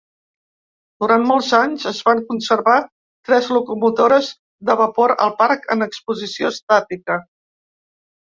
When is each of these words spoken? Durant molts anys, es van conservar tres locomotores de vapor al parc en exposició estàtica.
Durant 1.03 1.25
molts 1.31 1.49
anys, 1.57 1.83
es 1.89 1.97
van 2.07 2.21
conservar 2.29 2.77
tres 3.29 3.51
locomotores 3.57 4.31
de 4.71 4.75
vapor 4.81 5.13
al 5.27 5.35
parc 5.43 5.69
en 5.77 5.87
exposició 5.89 6.53
estàtica. 6.57 7.19